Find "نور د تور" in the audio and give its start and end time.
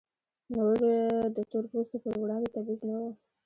0.55-1.63